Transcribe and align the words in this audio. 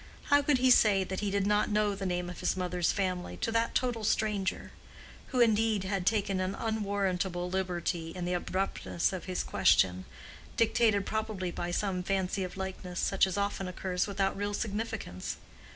How 0.31 0.41
could 0.41 0.57
he 0.57 0.71
say 0.71 1.03
that 1.03 1.19
he 1.19 1.29
did 1.29 1.45
not 1.45 1.69
know 1.69 1.93
the 1.93 2.07
name 2.07 2.27
of 2.27 2.39
his 2.39 2.57
mother's 2.57 2.91
family 2.91 3.37
to 3.37 3.51
that 3.51 3.75
total 3.75 4.03
stranger?—who 4.03 5.39
indeed 5.39 5.83
had 5.83 6.07
taken 6.07 6.39
an 6.39 6.55
unwarrantable 6.55 7.51
liberty 7.51 8.09
in 8.09 8.25
the 8.25 8.33
abruptness 8.33 9.13
of 9.13 9.25
his 9.25 9.43
question, 9.43 10.05
dictated 10.57 11.05
probably 11.05 11.51
by 11.51 11.69
some 11.69 12.01
fancy 12.01 12.43
of 12.43 12.57
likeness 12.57 12.99
such 12.99 13.27
as 13.27 13.37
often 13.37 13.67
occurs 13.67 14.07
without 14.07 14.35
real 14.35 14.55
significance. 14.55 15.37